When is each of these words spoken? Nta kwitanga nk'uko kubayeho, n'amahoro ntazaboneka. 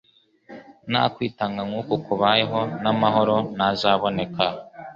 Nta 0.91 1.03
kwitanga 1.13 1.59
nk'uko 1.67 1.93
kubayeho, 2.05 2.59
n'amahoro 2.81 3.35
ntazaboneka. 3.55 4.45